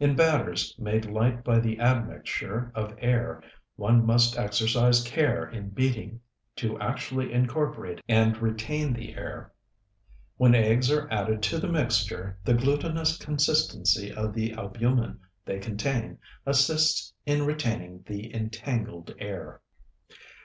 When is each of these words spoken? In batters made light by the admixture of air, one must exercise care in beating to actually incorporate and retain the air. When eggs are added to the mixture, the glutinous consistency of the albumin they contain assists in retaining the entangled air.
In 0.00 0.16
batters 0.16 0.76
made 0.76 1.04
light 1.04 1.44
by 1.44 1.60
the 1.60 1.78
admixture 1.78 2.72
of 2.74 2.96
air, 2.98 3.40
one 3.76 4.04
must 4.04 4.36
exercise 4.36 5.04
care 5.04 5.48
in 5.48 5.68
beating 5.68 6.20
to 6.56 6.76
actually 6.80 7.32
incorporate 7.32 8.00
and 8.08 8.36
retain 8.42 8.92
the 8.92 9.14
air. 9.14 9.52
When 10.36 10.56
eggs 10.56 10.90
are 10.90 11.08
added 11.12 11.44
to 11.44 11.60
the 11.60 11.68
mixture, 11.70 12.40
the 12.42 12.54
glutinous 12.54 13.16
consistency 13.18 14.12
of 14.12 14.34
the 14.34 14.52
albumin 14.54 15.20
they 15.44 15.60
contain 15.60 16.18
assists 16.44 17.12
in 17.24 17.46
retaining 17.46 18.02
the 18.04 18.34
entangled 18.34 19.14
air. 19.20 19.60